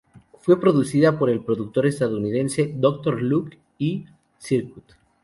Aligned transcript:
Fue 0.39 0.59
producida 0.59 1.19
por 1.19 1.29
el 1.29 1.41
productor 1.43 1.85
estadounidense 1.85 2.73
Dr. 2.75 3.21
Luke 3.21 3.59
y 3.77 4.05
Cirkut. 4.39 4.93